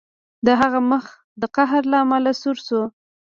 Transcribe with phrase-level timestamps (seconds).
[0.45, 1.05] د هغه مخ
[1.41, 2.81] د قهر له امله سور شو